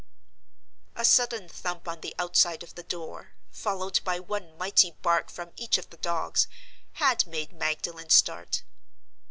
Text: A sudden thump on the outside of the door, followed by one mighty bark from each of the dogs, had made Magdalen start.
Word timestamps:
A 0.95 1.05
sudden 1.05 1.47
thump 1.47 1.87
on 1.87 2.01
the 2.01 2.15
outside 2.17 2.63
of 2.63 2.73
the 2.73 2.81
door, 2.81 3.33
followed 3.51 3.99
by 4.03 4.19
one 4.19 4.57
mighty 4.57 4.95
bark 5.03 5.29
from 5.29 5.51
each 5.57 5.77
of 5.77 5.91
the 5.91 5.97
dogs, 5.97 6.47
had 6.93 7.27
made 7.27 7.53
Magdalen 7.53 8.09
start. 8.09 8.63